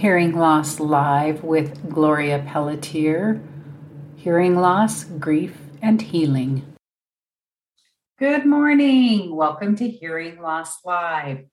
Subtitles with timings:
[0.00, 3.38] Hearing Loss Live with Gloria Pelletier.
[4.16, 6.64] Hearing Loss, Grief, and Healing.
[8.18, 9.36] Good morning.
[9.36, 11.44] Welcome to Hearing Loss Live.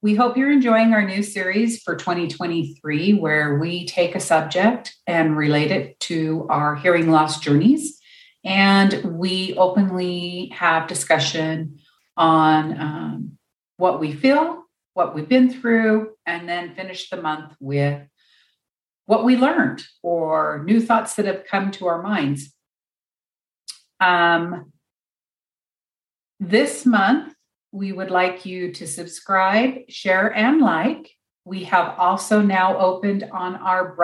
[0.00, 5.36] We hope you're enjoying our new series for 2023, where we take a subject and
[5.36, 8.00] relate it to our hearing loss journeys.
[8.46, 11.80] And we openly have discussion
[12.16, 13.38] on um,
[13.76, 14.64] what we feel,
[14.98, 18.02] what we've been through, and then finish the month with
[19.06, 22.52] what we learned or new thoughts that have come to our minds.
[24.00, 24.72] Um,
[26.40, 27.32] this month,
[27.70, 31.12] we would like you to subscribe, share, and like.
[31.44, 33.94] We have also now opened on our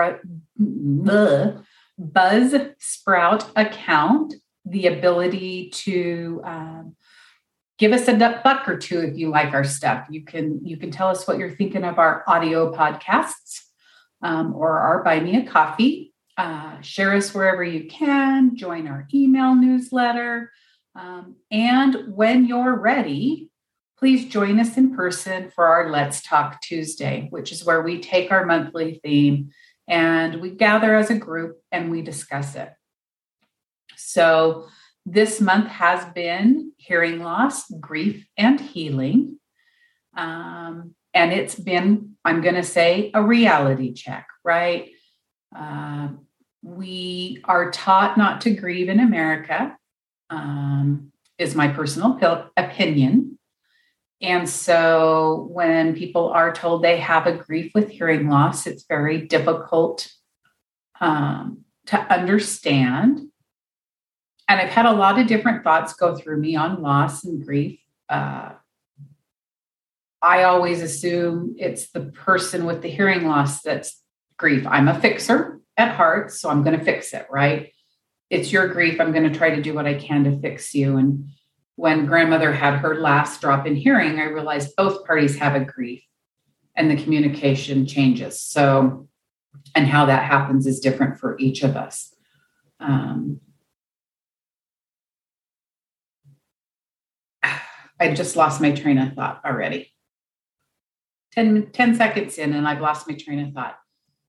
[1.97, 4.33] Buzz Sprout account
[4.63, 6.95] the ability to um,
[7.77, 10.07] give us a buck or two if you like our stuff.
[10.09, 13.61] You can you can tell us what you're thinking of our audio podcasts
[14.21, 16.13] um, or our Buy Me a Coffee.
[16.37, 18.55] Uh, share us wherever you can.
[18.55, 20.51] Join our email newsletter.
[20.95, 23.49] Um, and when you're ready,
[23.97, 28.31] please join us in person for our Let's Talk Tuesday, which is where we take
[28.31, 29.51] our monthly theme
[29.87, 32.69] and we gather as a group and we discuss it.
[33.95, 34.67] So
[35.05, 39.39] this month has been hearing loss, grief, and healing.
[40.17, 44.89] Um, and it's been, I'm going to say, a reality check, right?
[45.55, 46.09] Uh,
[46.63, 49.77] we are taught not to grieve in America,
[50.29, 52.19] um, is my personal
[52.57, 53.37] opinion.
[54.21, 59.21] And so when people are told they have a grief with hearing loss, it's very
[59.21, 60.09] difficult
[60.99, 63.29] um, to understand
[64.47, 67.79] and I've had a lot of different thoughts go through me on loss and grief.
[68.09, 68.51] Uh,
[70.21, 74.01] I always assume it's the person with the hearing loss that's
[74.37, 74.65] grief.
[74.67, 77.71] I'm a fixer at heart, so I'm going to fix it, right?
[78.29, 78.99] It's your grief.
[78.99, 80.97] I'm going to try to do what I can to fix you.
[80.97, 81.29] And
[81.75, 86.03] when grandmother had her last drop in hearing, I realized both parties have a grief
[86.75, 88.41] and the communication changes.
[88.41, 89.07] So,
[89.75, 92.13] and how that happens is different for each of us.
[92.79, 93.39] Um,
[97.99, 99.91] I just lost my train of thought already.
[101.33, 103.77] 10, 10 seconds in, and I've lost my train of thought.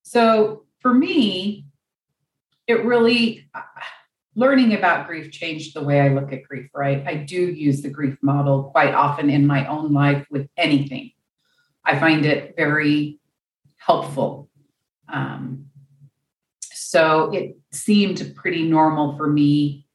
[0.03, 1.67] So for me,
[2.67, 3.49] it really,
[4.35, 7.05] learning about grief changed the way I look at grief, right?
[7.07, 11.13] I do use the grief model quite often in my own life with anything.
[11.85, 13.21] I find it very
[13.77, 14.49] helpful.
[15.09, 15.67] Um,
[16.61, 19.86] so it seemed pretty normal for me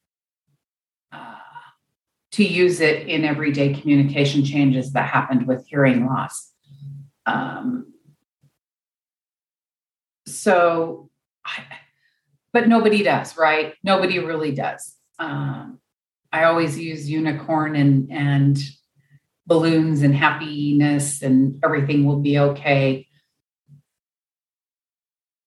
[2.32, 6.52] to use it in everyday communication changes that happened with hearing loss.
[7.26, 7.94] Um,
[10.26, 11.10] so,
[11.46, 11.64] I,
[12.54, 13.74] but nobody does, right?
[13.84, 14.96] Nobody really does.
[15.20, 15.80] Um,
[16.32, 18.58] I always use unicorn and and
[19.48, 23.08] balloons and happiness and everything will be okay.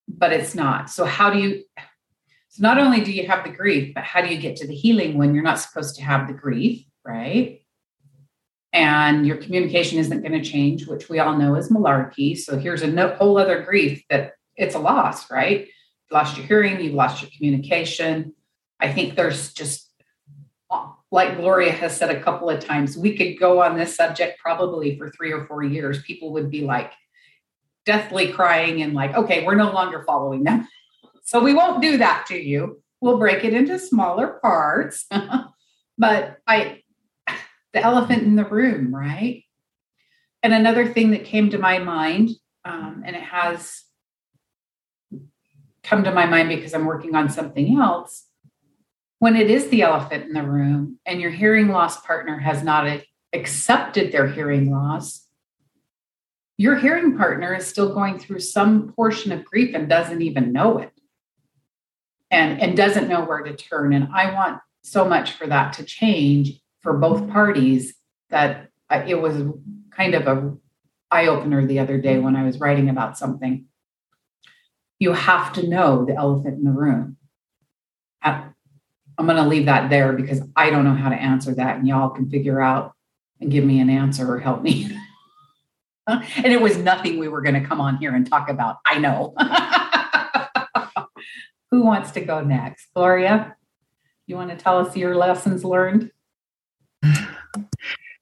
[0.06, 0.90] But it's not.
[0.90, 1.64] So how do you
[2.54, 4.76] so not only do you have the grief, but how do you get to the
[4.76, 7.62] healing when you're not supposed to have the grief, right?
[8.72, 12.38] And your communication isn't going to change, which we all know is malarkey.
[12.38, 15.62] So here's a no, whole other grief that it's a loss, right?
[15.62, 18.34] You've lost your hearing, you've lost your communication.
[18.78, 19.90] I think there's just,
[21.10, 24.96] like Gloria has said a couple of times, we could go on this subject probably
[24.96, 26.02] for three or four years.
[26.02, 26.92] People would be like
[27.84, 30.68] deathly crying and like, okay, we're no longer following them.
[31.24, 32.82] So we won't do that to you.
[33.00, 35.06] We'll break it into smaller parts.
[35.98, 36.82] but I,
[37.72, 39.42] the elephant in the room, right?
[40.42, 42.30] And another thing that came to my mind,
[42.66, 43.82] um, and it has
[45.82, 48.26] come to my mind because I'm working on something else.
[49.18, 53.00] When it is the elephant in the room and your hearing loss partner has not
[53.32, 55.26] accepted their hearing loss,
[56.58, 60.78] your hearing partner is still going through some portion of grief and doesn't even know
[60.78, 60.93] it
[62.30, 63.92] and and doesn't know where to turn.
[63.92, 67.94] And i want so much for that to change for both parties
[68.30, 68.68] that
[69.06, 69.42] it was
[69.90, 70.54] kind of a
[71.10, 73.66] eye opener the other day when i was writing about something.
[74.98, 77.16] You have to know the elephant in the room.
[79.16, 81.86] I'm going to leave that there because i don't know how to answer that and
[81.86, 82.94] y'all can figure out
[83.40, 84.90] and give me an answer or help me.
[86.06, 88.98] And it was nothing we were going to come on here and talk about i
[88.98, 89.32] know
[91.74, 92.86] Who wants to go next?
[92.94, 93.56] Gloria,
[94.28, 96.12] you want to tell us your lessons learned?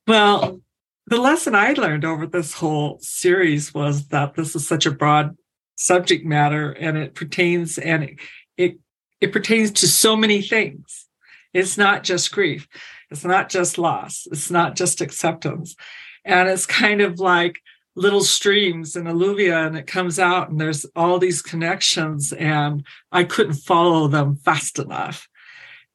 [0.07, 0.63] Well,
[1.07, 5.37] the lesson I learned over this whole series was that this is such a broad
[5.77, 8.17] subject matter and it pertains and it,
[8.57, 8.79] it
[9.21, 11.07] it pertains to so many things
[11.53, 12.67] it's not just grief
[13.11, 15.77] it's not just loss it's not just acceptance
[16.25, 17.61] and it's kind of like
[17.94, 23.23] little streams and alluvia and it comes out and there's all these connections and i
[23.23, 25.29] couldn't follow them fast enough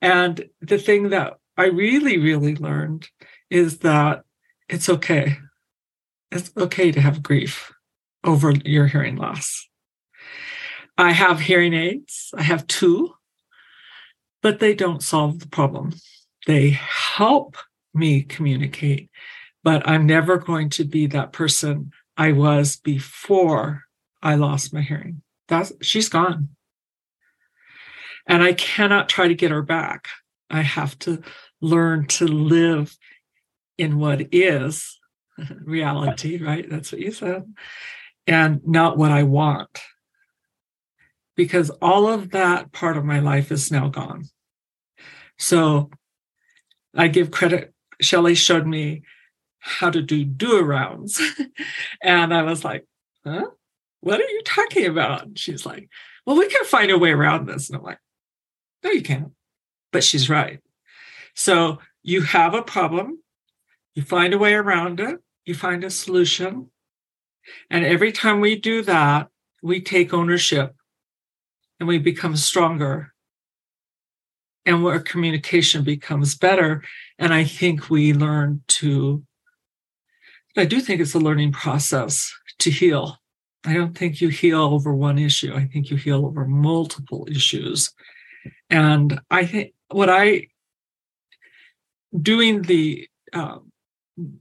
[0.01, 3.07] and the thing that i really really learned
[3.49, 4.23] is that
[4.69, 5.37] it's okay
[6.31, 7.73] it's okay to have grief
[8.23, 9.67] over your hearing loss.
[10.97, 13.13] I have hearing aids, I have two,
[14.41, 15.93] but they don't solve the problem.
[16.45, 17.55] They help
[17.93, 19.09] me communicate,
[19.67, 23.83] but I'm never going to be that person I was before
[24.23, 25.23] I lost my hearing.
[25.49, 26.51] That's she's gone.
[28.25, 30.07] And I cannot try to get her back.
[30.49, 31.21] I have to
[31.59, 32.97] learn to live
[33.77, 34.97] in what is
[35.65, 36.65] reality, right?
[36.69, 37.53] That's what you said
[38.25, 39.81] and not what I want.
[41.35, 44.29] Because all of that part of my life is now gone.
[45.37, 45.89] So
[46.95, 47.73] I give credit.
[47.99, 49.01] Shelley showed me
[49.59, 51.19] how to do do arounds.
[52.01, 52.85] and I was like,
[53.25, 53.47] huh?
[54.01, 55.37] What are you talking about?
[55.37, 55.89] She's like,
[56.25, 57.69] well, we can find a way around this.
[57.69, 57.99] And I'm like,
[58.83, 59.31] no, you can't.
[59.91, 60.59] But she's right.
[61.33, 63.19] So you have a problem,
[63.95, 66.69] you find a way around it, you find a solution,
[67.69, 69.29] and every time we do that,
[69.61, 70.75] we take ownership
[71.79, 73.13] and we become stronger.
[74.65, 76.83] And our communication becomes better.
[77.17, 79.23] And I think we learn to,
[80.57, 83.17] I do think it's a learning process to heal.
[83.65, 85.53] I don't think you heal over one issue.
[85.53, 87.93] I think you heal over multiple issues.
[88.69, 90.47] And I think what I,
[92.19, 93.71] doing the um,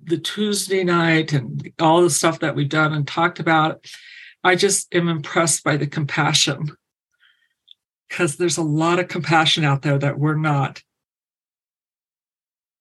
[0.04, 3.84] the Tuesday night and all the stuff that we've done and talked about,
[4.42, 6.76] I just am impressed by the compassion
[8.08, 10.82] because there's a lot of compassion out there that we're not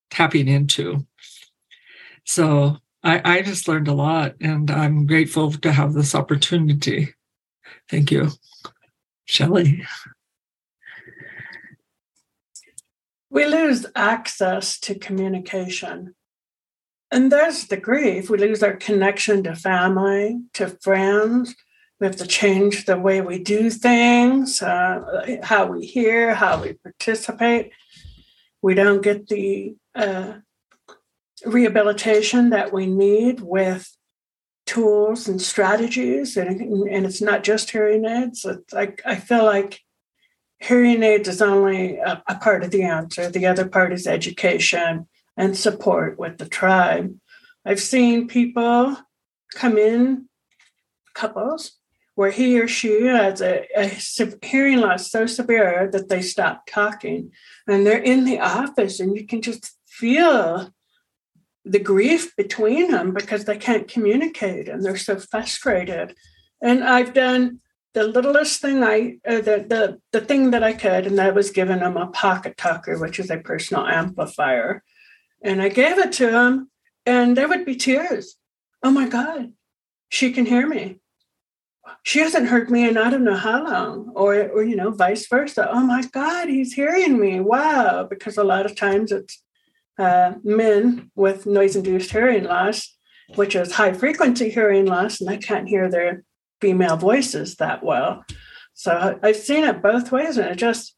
[0.09, 1.05] tapping into.
[2.23, 7.13] So I, I just learned a lot and I'm grateful to have this opportunity.
[7.87, 8.31] Thank you.
[9.25, 9.85] Shelley.
[13.29, 16.15] We lose access to communication
[17.11, 18.29] and there's the grief.
[18.29, 21.55] We lose our connection to family, to friends.
[21.99, 26.73] We have to change the way we do things, uh, how we hear, how we
[26.73, 27.71] participate.
[28.61, 30.39] We don't get the uh,
[31.45, 33.89] rehabilitation that we need with
[34.65, 36.37] tools and strategies.
[36.37, 38.45] And, and it's not just hearing aids.
[38.45, 39.81] It's like, I feel like
[40.59, 43.29] hearing aids is only a, a part of the answer.
[43.29, 47.15] The other part is education and support with the tribe.
[47.65, 48.97] I've seen people
[49.53, 50.29] come in,
[51.13, 51.73] couples,
[52.15, 53.91] where he or she has a, a
[54.41, 57.31] hearing loss so severe that they stop talking.
[57.67, 60.73] And they're in the office, and you can just feel
[61.65, 66.15] the grief between them because they can't communicate and they're so frustrated.
[66.61, 67.59] And I've done
[67.93, 71.49] the littlest thing I, uh, the, the, the thing that I could, and that was
[71.49, 74.83] giving them a pocket talker, which is a personal amplifier.
[75.41, 76.69] And I gave it to him,
[77.05, 78.35] and there would be tears.
[78.83, 79.53] Oh my God,
[80.09, 80.99] she can hear me.
[82.03, 85.27] She hasn't heard me in I don't know how long, or, or you know, vice
[85.27, 85.69] versa.
[85.71, 87.39] Oh my God, he's hearing me.
[87.39, 88.07] Wow.
[88.09, 89.41] Because a lot of times it's
[89.97, 92.95] uh, men with noise induced hearing loss,
[93.35, 96.23] which is high frequency hearing loss, and I can't hear their
[96.61, 98.23] female voices that well.
[98.73, 100.95] So I've seen it both ways, and it just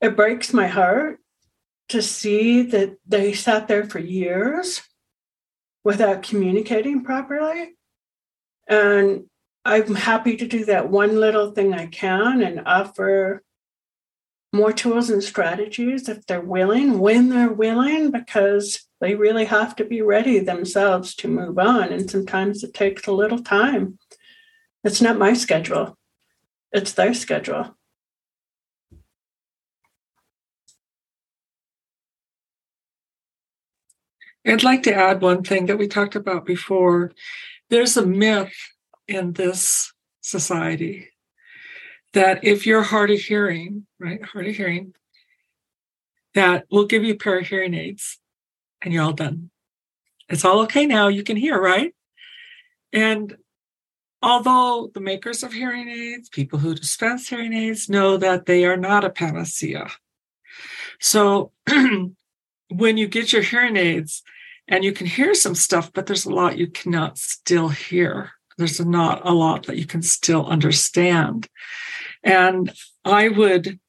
[0.00, 1.18] it breaks my heart
[1.88, 4.82] to see that they sat there for years
[5.82, 7.74] without communicating properly.
[8.68, 9.24] And
[9.64, 13.42] I'm happy to do that one little thing I can and offer
[14.52, 19.84] more tools and strategies if they're willing, when they're willing, because they really have to
[19.84, 21.92] be ready themselves to move on.
[21.92, 23.98] And sometimes it takes a little time.
[24.82, 25.96] It's not my schedule,
[26.72, 27.76] it's their schedule.
[34.46, 37.12] I'd like to add one thing that we talked about before.
[37.68, 38.54] There's a myth
[39.06, 39.92] in this
[40.22, 41.09] society
[42.12, 44.94] that if you're hard of hearing, right, hard of hearing,
[46.34, 48.18] that we'll give you a pair of hearing aids
[48.82, 49.50] and you're all done.
[50.28, 51.08] It's all okay now.
[51.08, 51.94] You can hear, right?
[52.92, 53.36] And
[54.22, 58.76] although the makers of hearing aids, people who dispense hearing aids, know that they are
[58.76, 59.88] not a panacea.
[61.00, 61.52] So
[62.68, 64.22] when you get your hearing aids
[64.68, 68.32] and you can hear some stuff, but there's a lot you cannot still hear.
[68.60, 71.48] There's not a lot that you can still understand.
[72.22, 72.70] And
[73.06, 73.80] I would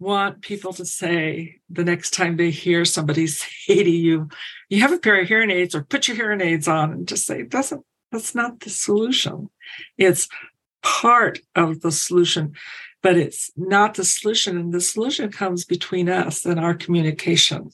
[0.00, 4.28] want people to say the next time they hear somebody say to you,
[4.68, 7.24] you have a pair of hearing aids or put your hearing aids on and just
[7.24, 9.48] say, doesn't, that's not the solution.
[9.96, 10.28] It's
[10.82, 12.54] part of the solution,
[13.00, 14.58] but it's not the solution.
[14.58, 17.70] And the solution comes between us and our communication,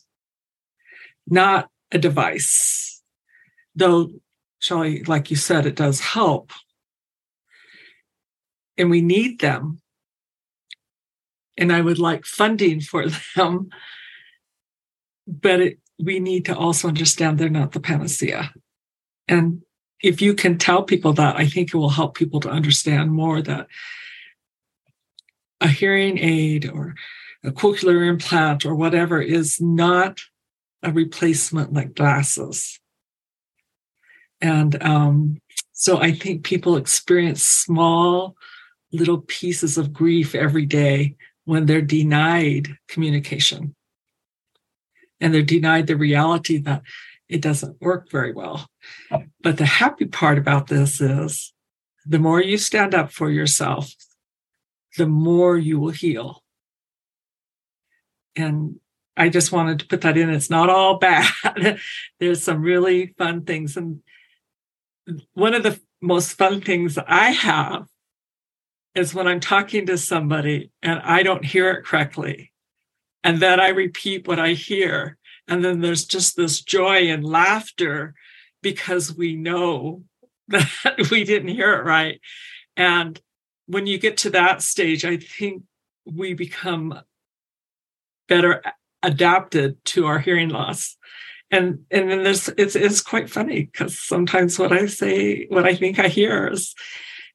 [1.26, 3.02] not a device.
[3.74, 4.10] Though,
[4.60, 6.52] Shelley, like you said, it does help.
[8.78, 9.80] And we need them
[11.60, 13.68] and I would like funding for them.
[15.26, 18.52] But it, we need to also understand they're not the panacea.
[19.28, 19.62] And
[20.02, 23.42] if you can tell people that, I think it will help people to understand more
[23.42, 23.68] that
[25.60, 26.94] a hearing aid or
[27.44, 30.20] a cochlear implant or whatever is not
[30.82, 32.79] a replacement like glasses.
[34.40, 35.40] And um,
[35.72, 38.36] so I think people experience small
[38.92, 43.74] little pieces of grief every day when they're denied communication
[45.20, 46.82] and they're denied the reality that
[47.28, 48.68] it doesn't work very well.
[49.42, 51.52] But the happy part about this is
[52.06, 53.92] the more you stand up for yourself,
[54.96, 56.42] the more you will heal.
[58.34, 58.80] And
[59.16, 60.30] I just wanted to put that in.
[60.30, 61.78] It's not all bad.
[62.18, 63.76] There's some really fun things.
[63.76, 64.02] And
[65.34, 67.86] one of the most fun things I have
[68.94, 72.52] is when I'm talking to somebody and I don't hear it correctly.
[73.22, 75.18] And then I repeat what I hear.
[75.46, 78.14] And then there's just this joy and laughter
[78.62, 80.04] because we know
[80.48, 82.20] that we didn't hear it right.
[82.76, 83.20] And
[83.66, 85.62] when you get to that stage, I think
[86.04, 87.00] we become
[88.28, 88.62] better
[89.02, 90.96] adapted to our hearing loss.
[91.50, 95.74] And and then there's it's it's quite funny because sometimes what I say, what I
[95.74, 96.74] think I hear is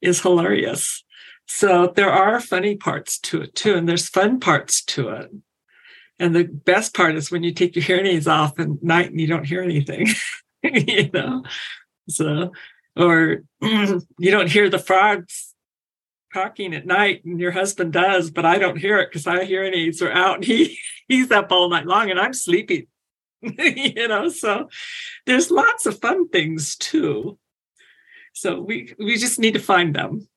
[0.02, 1.04] is hilarious.
[1.48, 5.32] So there are funny parts to it too, and there's fun parts to it.
[6.18, 9.20] And the best part is when you take your hearing aids off at night and
[9.20, 10.08] you don't hear anything,
[10.64, 11.44] you know.
[12.10, 12.52] So,
[12.96, 15.54] or you don't hear the frogs
[16.34, 19.74] talking at night, and your husband does, but I don't hear it because my hearing
[19.74, 20.38] aids are out.
[20.38, 22.88] And he he's up all night long, and I'm sleeping.
[23.42, 24.70] you know, so
[25.26, 27.38] there's lots of fun things too.
[28.34, 30.28] So we we just need to find them.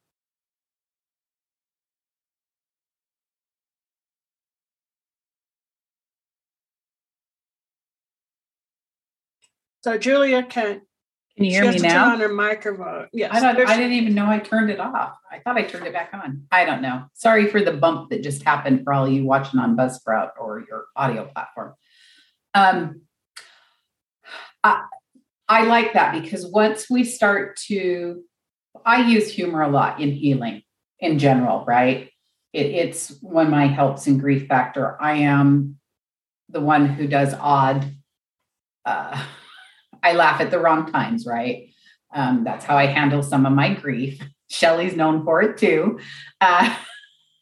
[9.83, 10.83] So Julia can.
[11.37, 12.05] Can you hear me now?
[12.05, 13.09] Turn on her microphone.
[13.13, 13.31] Yes.
[13.33, 13.51] I.
[13.51, 15.17] I didn't even know I turned it off.
[15.31, 16.47] I thought I turned it back on.
[16.51, 17.05] I don't know.
[17.15, 20.87] Sorry for the bump that just happened for all you watching on Buzzsprout or your
[20.97, 21.75] audio platform.
[22.59, 23.03] Um,
[24.65, 24.85] I,
[25.49, 28.23] I like that because once we start to,
[28.85, 30.63] I use humor a lot in healing
[30.99, 32.11] in general, right?
[32.53, 35.01] It, it's one of my helps in grief factor.
[35.01, 35.79] I am
[36.49, 37.93] the one who does odd.
[38.85, 39.25] Uh,
[40.03, 41.71] I laugh at the wrong times, right?
[42.13, 44.21] Um, that's how I handle some of my grief.
[44.51, 46.01] Shelley's known for it too.
[46.41, 46.75] Uh,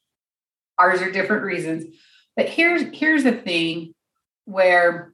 [0.79, 1.85] ours are different reasons.
[2.37, 3.95] But here's here's the thing
[4.47, 5.13] where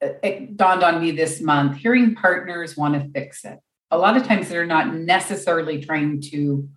[0.00, 3.58] it dawned on me this month hearing partners want to fix it.
[3.90, 6.68] A lot of times they're not necessarily trying to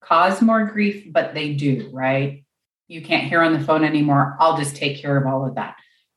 [0.00, 2.44] cause more grief, but they do, right?
[2.88, 4.36] You can't hear on the phone anymore.
[4.40, 5.76] I'll just take care of all of that.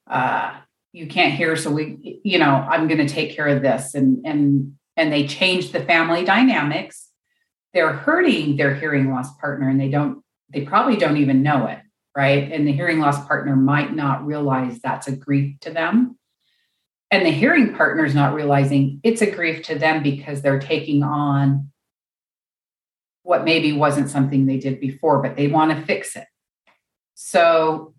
[0.09, 0.55] Uh,
[0.95, 4.25] you can't hear so we you know i'm going to take care of this and
[4.25, 7.09] and and they change the family dynamics
[7.73, 11.79] they're hurting their hearing loss partner and they don't they probably don't even know it
[12.15, 16.17] right and the hearing loss partner might not realize that's a grief to them
[17.11, 21.03] and the hearing partner is not realizing it's a grief to them because they're taking
[21.03, 21.69] on
[23.23, 26.27] what maybe wasn't something they did before but they want to fix it
[27.15, 27.93] so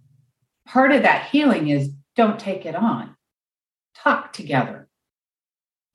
[0.66, 3.14] part of that healing is don't take it on.
[3.94, 4.88] Talk together.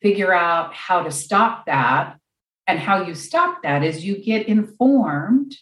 [0.01, 2.17] Figure out how to stop that.
[2.67, 5.55] And how you stop that is you get informed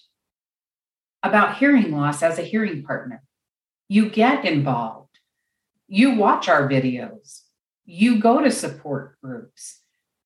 [1.23, 3.23] about hearing loss as a hearing partner.
[3.87, 5.19] You get involved.
[5.87, 7.41] You watch our videos.
[7.85, 9.81] You go to support groups.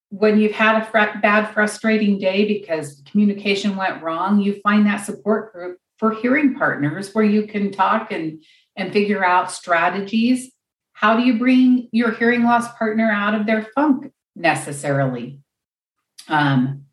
[0.10, 5.06] When you've had a fr- bad, frustrating day because communication went wrong, you find that
[5.06, 8.44] support group for hearing partners where you can talk and
[8.76, 10.52] and figure out strategies.
[10.94, 15.40] How do you bring your hearing loss partner out of their funk necessarily?
[16.28, 16.86] Um,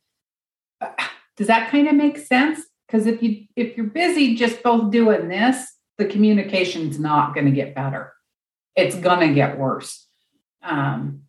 [1.37, 2.61] does that kind of make sense?
[2.91, 7.53] Because if you if you're busy just both doing this, the communication's not going to
[7.53, 8.13] get better.
[8.75, 10.07] It's going to get worse.
[10.63, 11.23] Um,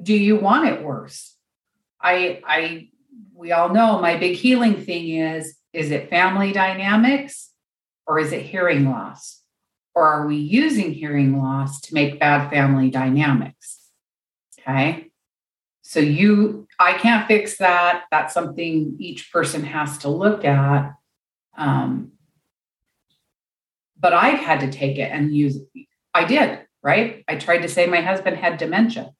[0.00, 1.36] do you want it worse?
[2.00, 2.90] I I
[3.34, 7.50] we all know my big healing thing is is it family dynamics
[8.06, 9.40] or is it hearing loss?
[9.94, 13.80] Or are we using hearing loss to make bad family dynamics?
[14.60, 15.11] Okay.
[15.92, 18.04] So you I can't fix that.
[18.10, 20.94] That's something each person has to look at.
[21.54, 22.12] Um,
[24.00, 25.58] but I've had to take it and use
[26.14, 27.22] I did, right?
[27.28, 29.12] I tried to say my husband had dementia.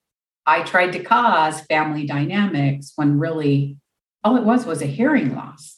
[0.47, 3.77] I tried to cause family dynamics when really
[4.23, 5.77] all it was was a hearing loss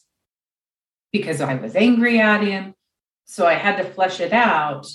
[1.12, 2.74] because I was angry at him.
[3.26, 4.88] So I had to flesh it out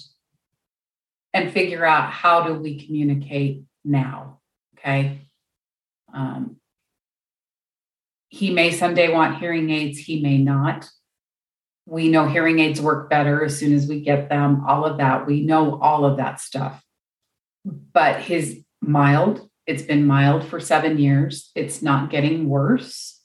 [1.35, 4.41] and figure out how do we communicate now.
[4.79, 5.27] Okay.
[6.15, 6.57] Um,
[8.29, 10.89] he may someday want hearing aids, he may not.
[11.85, 15.27] We know hearing aids work better as soon as we get them, all of that.
[15.27, 16.83] We know all of that stuff.
[17.65, 21.51] But his mild, it's been mild for seven years.
[21.57, 23.21] It's not getting worse.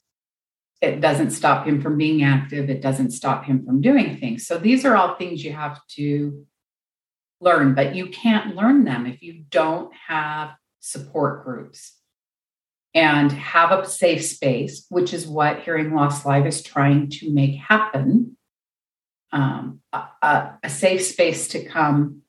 [0.82, 2.68] It doesn't stop him from being active.
[2.68, 4.46] It doesn't stop him from doing things.
[4.46, 6.44] So these are all things you have to
[7.40, 10.50] learn, but you can't learn them if you don't have
[10.80, 11.92] support groups
[12.96, 17.54] and have a safe space, which is what Hearing Loss Live is trying to make
[17.56, 18.38] happen.
[19.32, 22.22] Um, a, a safe space to come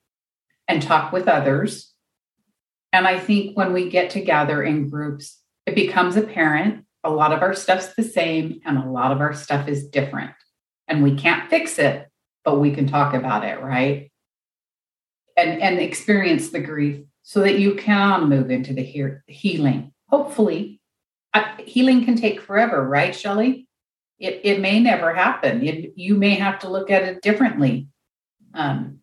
[0.68, 1.94] and talk with others.
[2.92, 7.42] And I think when we get together in groups, it becomes apparent a lot of
[7.42, 10.32] our stuff's the same and a lot of our stuff is different.
[10.90, 12.10] And we can't fix it,
[12.44, 14.12] but we can talk about it, right?
[15.38, 20.80] And, and experience the grief so that you can move into the he- healing hopefully
[21.60, 23.68] healing can take forever right shelly
[24.20, 25.66] it, it may never happen.
[25.66, 27.88] It, you may have to look at it differently.
[28.54, 29.00] Um,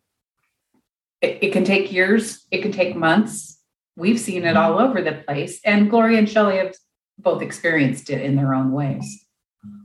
[1.21, 2.45] it, it can take years.
[2.51, 3.61] It can take months.
[3.95, 6.75] We've seen it all over the place and gloria and shelly have
[7.17, 9.25] both experienced it in their own ways.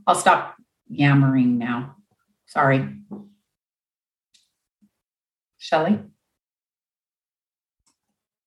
[0.05, 0.55] I'll stop
[0.89, 1.95] yammering now.
[2.47, 2.89] Sorry.
[5.57, 5.99] Shelly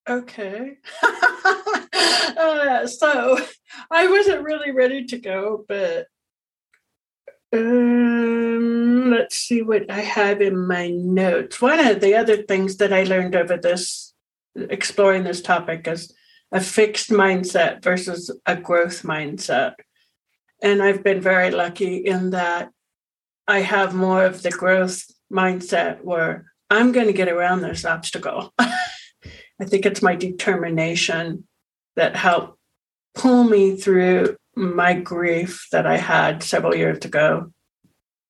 [0.08, 0.76] Okay.
[1.02, 3.38] uh, so
[3.90, 6.06] I wasn't really ready to go, but
[7.52, 11.62] um, let's see what I have in my notes.
[11.62, 14.12] One of the other things that I learned over this,
[14.56, 16.12] exploring this topic, is
[16.52, 19.74] a fixed mindset versus a growth mindset.
[20.62, 22.70] And I've been very lucky in that
[23.46, 28.52] I have more of the growth mindset where I'm going to get around this obstacle.
[29.60, 31.46] I think it's my determination
[31.96, 32.58] that helped
[33.14, 37.52] pull me through my grief that I had several years ago,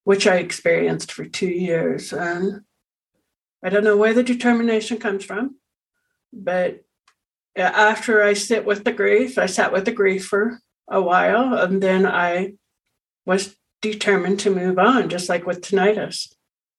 [0.05, 2.13] which I experienced for two years.
[2.13, 2.63] And
[3.63, 5.57] I don't know where the determination comes from,
[6.33, 6.85] but
[7.57, 10.59] after I sit with the grief, I sat with the grief for
[10.89, 12.55] a while, and then I
[13.25, 16.35] was determined to move on, just like with tinnitus.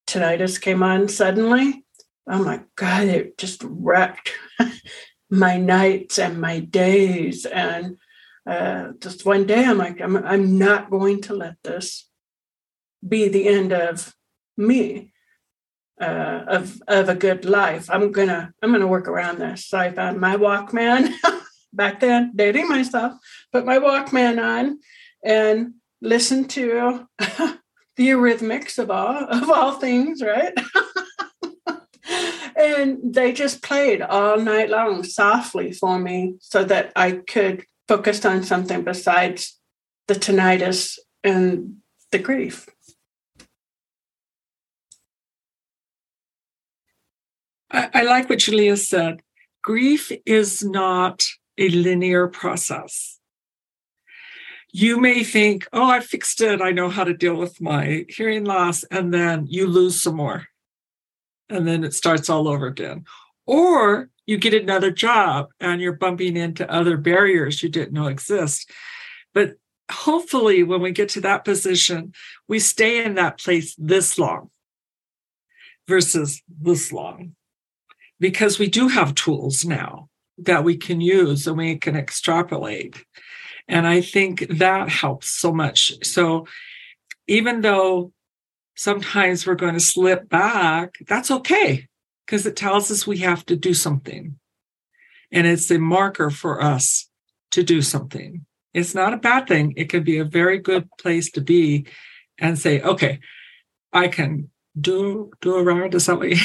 [0.07, 1.84] Tinnitus came on suddenly,
[2.27, 4.31] oh my God, it just wrecked
[5.29, 7.45] my nights and my days.
[7.45, 7.97] And
[8.47, 12.07] uh, just one day, I'm like, I'm, I'm not going to let this
[13.07, 14.13] be the end of
[14.57, 15.11] me.
[16.01, 17.89] Uh, of of a good life.
[17.89, 19.65] I'm gonna I'm gonna work around this.
[19.67, 21.13] So I found my Walkman
[21.73, 23.13] back then, dating myself,
[23.53, 24.79] put my Walkman on
[25.23, 27.59] and listen to the
[27.97, 30.53] Eurythmics of all of all things, right?
[32.65, 38.25] And they just played all night long softly for me so that I could focus
[38.25, 39.59] on something besides
[40.07, 41.77] the tinnitus and
[42.11, 42.67] the grief.
[47.71, 49.21] I, I like what Julia said.
[49.63, 51.25] Grief is not
[51.57, 53.19] a linear process.
[54.71, 56.61] You may think, oh, I fixed it.
[56.61, 58.83] I know how to deal with my hearing loss.
[58.85, 60.47] And then you lose some more
[61.49, 63.05] and then it starts all over again.
[63.45, 68.69] Or you get another job and you're bumping into other barriers you didn't know exist.
[69.33, 69.55] But
[69.91, 72.13] hopefully, when we get to that position,
[72.47, 74.49] we stay in that place this long
[75.87, 77.35] versus this long
[78.19, 83.05] because we do have tools now that we can use and we can extrapolate.
[83.67, 85.93] And I think that helps so much.
[86.03, 86.47] So
[87.27, 88.11] even though
[88.75, 91.87] sometimes we're going to slip back, that's okay
[92.25, 94.37] because it tells us we have to do something.
[95.31, 97.09] And it's a marker for us
[97.51, 98.45] to do something.
[98.73, 99.73] It's not a bad thing.
[99.77, 101.87] It can be a very good place to be
[102.37, 103.19] and say, okay,
[103.93, 106.39] I can do do around is that.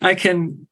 [0.00, 0.68] I can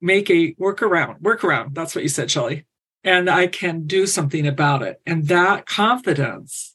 [0.00, 1.20] make a workaround.
[1.20, 1.74] Workaround.
[1.74, 2.64] That's what you said, Shelly.
[3.04, 5.00] and I can do something about it.
[5.04, 6.74] And that confidence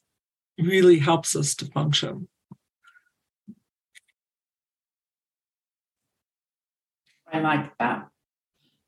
[0.58, 2.28] really helps us to function.
[7.32, 8.08] I like that.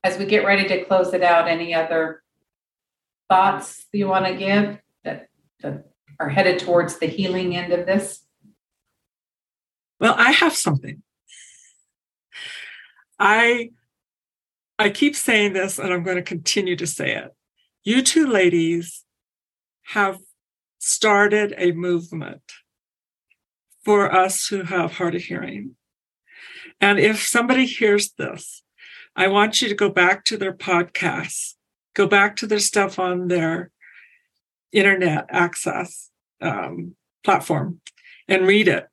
[0.03, 2.23] As we get ready to close it out, any other
[3.29, 5.27] thoughts you want to give that,
[5.61, 5.85] that
[6.19, 8.25] are headed towards the healing end of this?
[9.99, 11.01] Well, I have something.
[13.19, 13.69] I
[14.79, 17.33] I keep saying this and I'm going to continue to say it.
[17.83, 19.05] You two ladies
[19.83, 20.17] have
[20.79, 22.41] started a movement
[23.85, 25.75] for us who have hard of hearing.
[26.81, 28.63] And if somebody hears this,
[29.15, 31.53] I want you to go back to their podcasts,
[31.93, 33.71] go back to their stuff on their
[34.71, 36.09] internet access
[36.41, 37.79] um, platform
[38.27, 38.87] and read it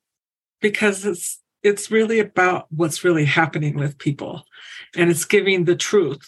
[0.60, 4.44] because it's it's really about what's really happening with people
[4.96, 6.26] and it's giving the truth.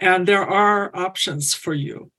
[0.00, 2.10] And there are options for you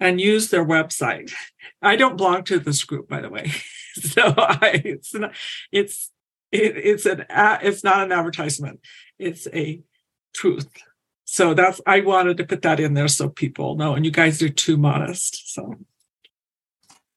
[0.00, 1.32] and use their website.
[1.80, 3.52] I don't belong to this group by the way.
[3.94, 5.34] So I, it's not,
[5.70, 6.11] it's
[6.52, 7.24] it, it's an
[7.62, 8.80] it's not an advertisement
[9.18, 9.82] it's a
[10.34, 10.68] truth
[11.24, 14.42] so that's i wanted to put that in there so people know and you guys
[14.42, 15.76] are too modest so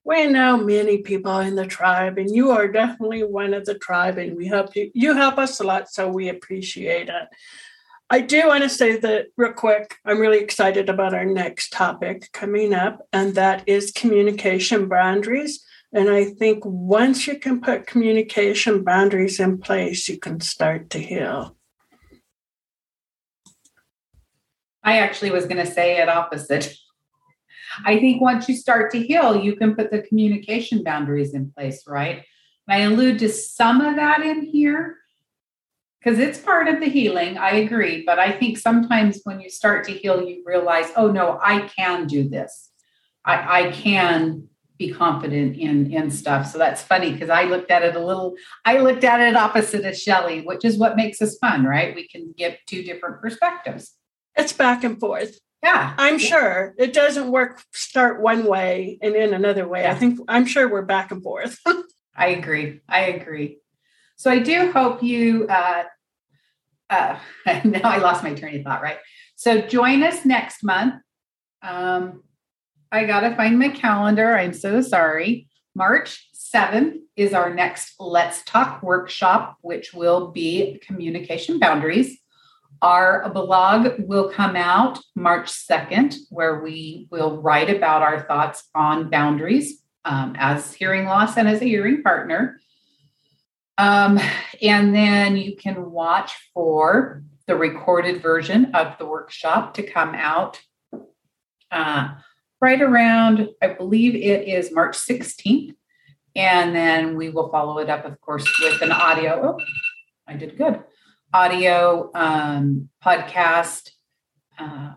[0.06, 4.18] we know many people in the tribe, and you are definitely one of the tribe,
[4.18, 4.88] and we help you.
[4.94, 7.28] You help us a lot, so we appreciate it.
[8.08, 9.96] I do want to say that real quick.
[10.04, 15.64] I'm really excited about our next topic coming up, and that is communication boundaries.
[15.96, 20.98] And I think once you can put communication boundaries in place, you can start to
[20.98, 21.56] heal.
[24.84, 26.74] I actually was going to say it opposite.
[27.86, 31.82] I think once you start to heal, you can put the communication boundaries in place,
[31.86, 32.24] right?
[32.68, 34.98] I allude to some of that in here
[35.98, 37.38] because it's part of the healing.
[37.38, 38.04] I agree.
[38.04, 42.06] But I think sometimes when you start to heal, you realize, oh no, I can
[42.06, 42.70] do this.
[43.24, 46.46] I, I can be confident in in stuff.
[46.46, 48.34] So that's funny because I looked at it a little,
[48.64, 51.94] I looked at it opposite of Shelly, which is what makes us fun, right?
[51.94, 53.94] We can give two different perspectives.
[54.36, 55.38] It's back and forth.
[55.62, 55.94] Yeah.
[55.98, 59.82] I'm sure it doesn't work start one way and in another way.
[59.82, 59.92] Yeah.
[59.92, 61.58] I think I'm sure we're back and forth.
[62.16, 62.80] I agree.
[62.88, 63.58] I agree.
[64.16, 65.84] So I do hope you uh
[66.90, 67.18] uh
[67.64, 68.98] now I lost my train of thought, right?
[69.34, 70.94] So join us next month.
[71.62, 72.22] Um
[72.96, 74.34] I gotta find my calendar.
[74.34, 75.48] I'm so sorry.
[75.74, 82.18] March 7th is our next Let's Talk workshop, which will be communication boundaries.
[82.80, 89.10] Our blog will come out March 2nd, where we will write about our thoughts on
[89.10, 92.58] boundaries um, as hearing loss and as a hearing partner.
[93.76, 94.18] Um,
[94.62, 100.62] and then you can watch for the recorded version of the workshop to come out
[101.70, 102.14] uh,
[102.60, 105.74] right around, I believe it is March 16th.
[106.34, 109.56] And then we will follow it up, of course, with an audio.
[109.58, 109.64] Oh,
[110.28, 110.82] I did good
[111.32, 113.90] audio um, podcast,
[114.58, 114.94] uh,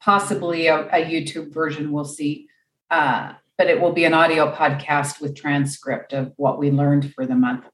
[0.00, 2.46] possibly a, a, YouTube version, we'll see.
[2.90, 7.26] Uh, but it will be an audio podcast with transcript of what we learned for
[7.26, 7.64] the month.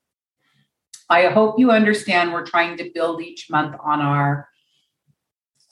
[1.09, 4.49] I hope you understand we're trying to build each month on our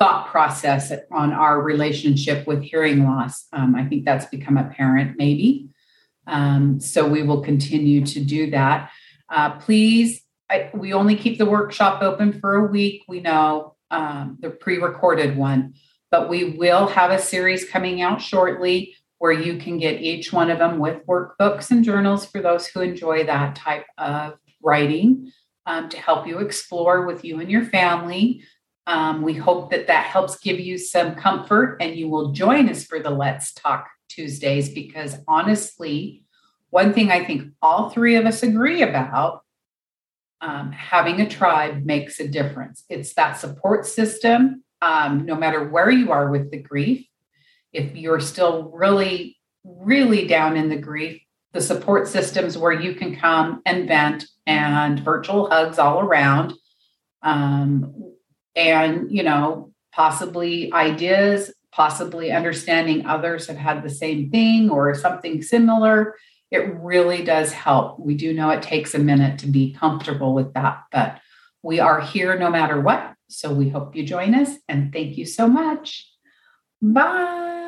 [0.05, 3.47] thought process on our relationship with hearing loss.
[3.55, 5.71] Um, I think that's become apparent, maybe.
[6.27, 8.91] Um, so we will continue to do that.
[9.31, 13.05] Uh, please I, we only keep the workshop open for a week.
[13.09, 15.75] We know um, the pre recorded one,
[16.11, 20.51] but we will have a series coming out shortly where you can get each one
[20.51, 25.33] of them with workbooks and journals for those who enjoy that type of writing
[25.65, 28.43] um, to help you explore with you and your family.
[28.87, 32.85] Um, we hope that that helps give you some comfort and you will join us
[32.85, 36.23] for the Let's Talk Tuesdays because honestly,
[36.71, 39.43] one thing I think all three of us agree about
[40.41, 42.85] um, having a tribe makes a difference.
[42.91, 47.07] It's that support system, um, no matter where you are with the grief.
[47.73, 53.17] If you're still really, really down in the grief, the support systems where you can
[53.17, 56.53] come and vent and virtual hugs all around.
[57.23, 58.14] Um,
[58.57, 65.43] and, you know, possibly ideas, possibly understanding others have had the same thing or something
[65.43, 66.15] similar
[66.55, 67.99] it really does help.
[67.99, 71.21] We do know it takes a minute to be comfortable with that, but
[71.63, 73.15] we are here no matter what.
[73.29, 76.09] So we hope you join us and thank you so much.
[76.81, 77.64] Bye.